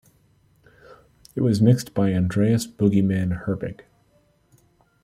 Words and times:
It 1.35 1.41
was 1.41 1.61
mixed 1.61 1.93
by 1.93 2.11
Andreas 2.11 2.65
"Boogieman" 2.65 3.41
Herbig. 3.45 3.81